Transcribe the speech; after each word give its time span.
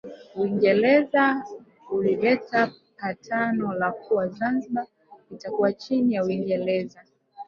Uingereza 0.35 1.25
ulileta 1.95 2.71
patano 2.99 3.73
la 3.73 3.89
kuwa 4.01 4.27
Zanzibar 4.27 4.85
itakuwa 5.33 5.73
chini 5.73 6.13
ya 6.13 6.23
Uingereza 6.25 6.99